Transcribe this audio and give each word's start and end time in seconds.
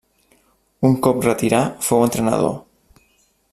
Un 0.89 0.95
cop 1.07 1.19
retirar 1.27 1.61
fou 1.89 2.07
entrenador. 2.09 2.57